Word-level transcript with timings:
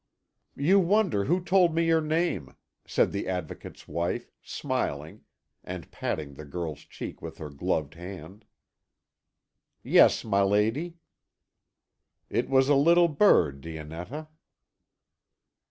"You 0.55 0.79
wonder 0.79 1.25
who 1.25 1.43
told 1.43 1.75
me 1.75 1.85
your 1.85 2.01
name," 2.01 2.55
said 2.87 3.11
the 3.11 3.27
Advocate's 3.27 3.87
wife, 3.87 4.31
smiling, 4.41 5.25
and 5.63 5.91
patting 5.91 6.33
the 6.33 6.43
girl's 6.43 6.79
cheek 6.79 7.21
with 7.21 7.37
her 7.37 7.51
gloved 7.51 7.93
hand. 7.93 8.45
"Yes, 9.83 10.25
my 10.25 10.41
lady." 10.41 10.95
"It 12.31 12.49
was 12.49 12.67
a 12.67 12.73
little 12.73 13.09
bird, 13.09 13.61
Dionetta." 13.61 14.27